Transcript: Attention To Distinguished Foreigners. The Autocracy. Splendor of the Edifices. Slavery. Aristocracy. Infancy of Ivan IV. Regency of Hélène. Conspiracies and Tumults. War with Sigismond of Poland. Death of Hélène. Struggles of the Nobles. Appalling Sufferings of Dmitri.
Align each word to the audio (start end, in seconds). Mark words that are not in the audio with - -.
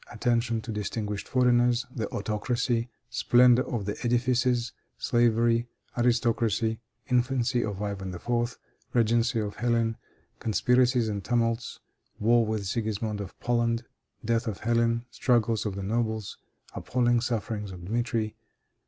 Attention 0.11 0.59
To 0.61 0.71
Distinguished 0.71 1.27
Foreigners. 1.27 1.85
The 1.95 2.09
Autocracy. 2.09 2.89
Splendor 3.11 3.67
of 3.71 3.85
the 3.85 3.95
Edifices. 4.03 4.71
Slavery. 4.97 5.67
Aristocracy. 5.95 6.79
Infancy 7.11 7.63
of 7.63 7.83
Ivan 7.83 8.11
IV. 8.11 8.57
Regency 8.95 9.37
of 9.39 9.57
Hélène. 9.57 9.97
Conspiracies 10.39 11.07
and 11.07 11.23
Tumults. 11.23 11.81
War 12.19 12.43
with 12.43 12.65
Sigismond 12.65 13.21
of 13.21 13.39
Poland. 13.39 13.83
Death 14.25 14.47
of 14.47 14.61
Hélène. 14.61 15.05
Struggles 15.11 15.67
of 15.67 15.75
the 15.75 15.83
Nobles. 15.83 16.39
Appalling 16.73 17.21
Sufferings 17.21 17.71
of 17.71 17.85
Dmitri. 17.85 18.35